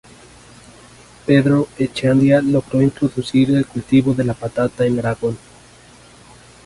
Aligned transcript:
Pedro 1.27 1.67
Echeandía 1.77 2.41
logró 2.41 2.81
introducir 2.81 3.51
el 3.51 3.67
cultivo 3.67 4.15
de 4.15 4.23
la 4.23 4.33
patata 4.33 4.83
en 4.83 4.97
Aragón. 4.97 5.37